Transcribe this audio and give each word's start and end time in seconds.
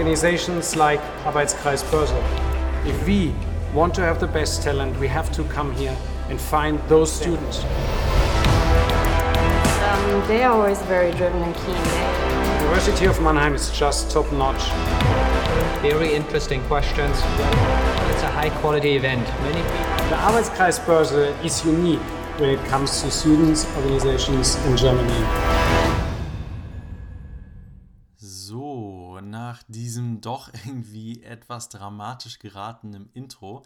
organizations 0.00 0.76
like 0.76 0.98
Arbeitskreis 1.26 1.82
Börse. 1.90 2.16
If 2.86 3.06
we 3.06 3.34
want 3.74 3.94
to 3.96 4.00
have 4.00 4.18
the 4.18 4.26
best 4.26 4.62
talent, 4.62 4.98
we 4.98 5.06
have 5.08 5.30
to 5.32 5.44
come 5.44 5.74
here 5.74 5.94
and 6.30 6.40
find 6.40 6.80
those 6.88 7.12
students. 7.12 7.58
Um, 9.88 10.26
they 10.26 10.42
are 10.42 10.54
always 10.54 10.80
very 10.88 11.12
driven 11.12 11.42
and 11.42 11.54
keen. 11.54 11.84
University 12.62 13.04
of 13.04 13.20
Mannheim 13.20 13.54
is 13.54 13.70
just 13.78 14.10
top 14.10 14.32
notch. 14.32 14.64
Very 15.82 16.14
interesting 16.14 16.62
questions. 16.62 17.16
It's 18.10 18.22
a 18.22 18.32
high 18.38 18.50
quality 18.62 18.96
event. 18.96 19.28
Many 19.42 19.60
people. 19.60 20.08
The 20.08 20.16
Arbeitskreis 20.16 20.80
Börse 20.86 21.44
is 21.44 21.62
unique 21.66 22.06
when 22.38 22.48
it 22.48 22.68
comes 22.70 23.02
to 23.02 23.10
students, 23.10 23.66
organizations 23.76 24.56
in 24.64 24.78
Germany. 24.78 25.89
Nach 29.30 29.62
diesem 29.68 30.20
doch 30.20 30.52
irgendwie 30.52 31.22
etwas 31.22 31.68
dramatisch 31.68 32.38
geratenen 32.38 33.08
Intro 33.14 33.64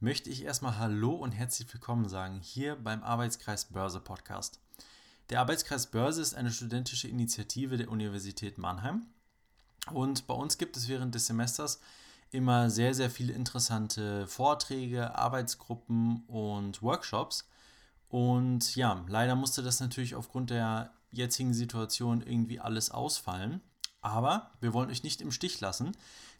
möchte 0.00 0.28
ich 0.28 0.42
erstmal 0.42 0.76
Hallo 0.78 1.12
und 1.12 1.32
herzlich 1.32 1.72
willkommen 1.72 2.08
sagen 2.08 2.40
hier 2.40 2.76
beim 2.76 3.02
Arbeitskreis 3.02 3.66
Börse 3.66 4.00
Podcast. 4.00 4.60
Der 5.30 5.40
Arbeitskreis 5.40 5.86
Börse 5.86 6.20
ist 6.20 6.34
eine 6.34 6.50
studentische 6.50 7.08
Initiative 7.08 7.78
der 7.78 7.90
Universität 7.90 8.58
Mannheim 8.58 9.06
und 9.92 10.26
bei 10.26 10.34
uns 10.34 10.58
gibt 10.58 10.76
es 10.76 10.88
während 10.88 11.14
des 11.14 11.26
Semesters 11.26 11.80
immer 12.30 12.68
sehr, 12.68 12.94
sehr 12.94 13.08
viele 13.08 13.32
interessante 13.32 14.26
Vorträge, 14.26 15.14
Arbeitsgruppen 15.16 16.24
und 16.26 16.82
Workshops. 16.82 17.48
Und 18.08 18.74
ja, 18.74 19.04
leider 19.08 19.36
musste 19.36 19.62
das 19.62 19.78
natürlich 19.78 20.16
aufgrund 20.16 20.50
der 20.50 20.92
jetzigen 21.12 21.54
Situation 21.54 22.22
irgendwie 22.22 22.58
alles 22.58 22.90
ausfallen. 22.90 23.60
Aber 24.04 24.50
wir 24.60 24.74
wollen 24.74 24.90
euch 24.90 25.02
nicht 25.02 25.22
im 25.22 25.32
Stich 25.32 25.60
lassen, 25.60 25.92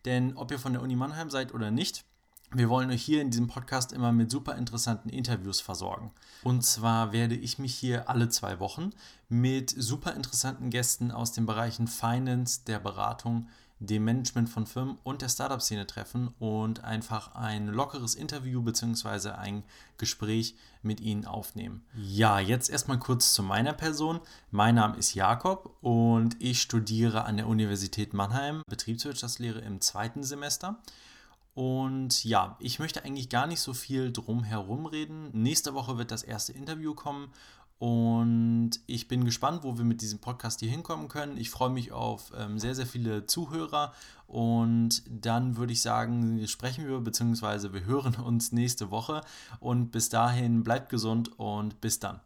denn 0.05 0.37
ob 0.37 0.51
ihr 0.51 0.59
von 0.59 0.75
der 0.75 0.83
Uni 0.83 0.97
Mannheim 0.97 1.31
seid 1.31 1.55
oder 1.55 1.71
nicht, 1.71 2.05
wir 2.53 2.69
wollen 2.69 2.91
euch 2.91 3.03
hier 3.03 3.23
in 3.23 3.31
diesem 3.31 3.49
Podcast 3.49 3.93
immer 3.93 4.13
mit 4.13 4.31
super 4.31 4.55
interessanten 4.57 5.09
Interviews 5.09 5.61
versorgen. 5.61 6.13
Und 6.43 6.63
zwar 6.63 7.13
werde 7.13 7.35
ich 7.35 7.59
mich 7.59 7.75
hier 7.75 8.09
alle 8.09 8.29
zwei 8.29 8.61
Wochen 8.61 8.91
mit 9.29 9.71
super 9.71 10.13
interessanten 10.15 10.69
Gästen 10.69 11.11
aus 11.11 11.33
den 11.33 11.47
Bereichen 11.47 11.89
Finance, 11.89 12.61
der 12.67 12.79
Beratung, 12.79 13.49
dem 13.79 14.05
Management 14.05 14.49
von 14.49 14.67
Firmen 14.67 14.99
und 15.03 15.23
der 15.23 15.29
Startup-Szene 15.29 15.87
treffen 15.87 16.29
und 16.39 16.85
einfach 16.85 17.35
ein 17.35 17.67
lockeres 17.67 18.15
Interview 18.15 18.63
bzw. 18.63 19.31
ein 19.31 19.65
Gespräch 19.99 20.55
mit 20.83 21.01
ihnen 21.01 21.25
aufnehmen. 21.25 21.85
Ja, 21.95 22.39
jetzt 22.39 22.71
erstmal 22.71 22.99
kurz 22.99 23.35
zu 23.35 23.43
meiner 23.43 23.73
Person. 23.73 24.21
Mein 24.51 24.77
Name 24.77 24.97
ist 24.97 25.15
Jakob 25.15 25.77
und 25.81 26.37
ich 26.41 26.61
studiere 26.61 27.25
an 27.25 27.37
der 27.37 27.49
Universität 27.49 28.15
Mannheim 28.15 28.63
Betriebswirtschaftslehre 28.69 29.61
im 29.61 29.81
zweiten 29.81 30.23
Semester. 30.23 30.79
Und 31.55 32.25
ja, 32.25 32.57
ich 32.59 32.81
möchte 32.81 33.05
eigentlich 33.05 33.29
gar 33.29 33.47
nicht 33.47 33.61
so 33.61 33.75
viel 33.75 34.13
drum 34.13 34.43
herum 34.43 34.87
reden. 34.87 35.31
Nächste 35.33 35.75
Woche 35.75 35.99
wird 35.99 36.11
das 36.11 36.25
erste 36.25 36.53
Interview 36.53 36.95
kommen 36.95 37.33
und 38.65 38.81
ich 38.87 39.09
bin 39.09 39.27
gespannt, 39.27 39.63
wo 39.63 39.77
wir 39.77 39.85
mit 39.85 40.01
diesem 40.01 40.21
Podcast 40.21 40.61
hier 40.61 40.71
hinkommen 40.71 41.09
können. 41.09 41.37
Ich 41.37 41.51
freue 41.51 41.69
mich 41.69 41.93
auf 41.93 42.33
ähm, 42.35 42.59
sehr, 42.59 42.75
sehr 42.75 42.87
viele 42.87 43.27
Zuhörer 43.27 43.93
und 44.27 45.03
dann 45.07 45.59
würde 45.59 45.75
ich 45.75 45.83
sagen, 45.83 46.47
sprechen 46.49 46.89
wir 46.89 46.99
bzw. 47.01 47.75
wir 47.75 47.85
hören 47.85 48.15
uns 48.15 48.53
nächste 48.53 48.91
Woche 48.91 49.21
und 49.61 49.91
bis 49.91 50.09
dahin 50.09 50.65
bleibt 50.65 50.89
gesund 50.89 51.39
und 51.39 51.83
bis 51.83 52.01
dann. 52.01 52.21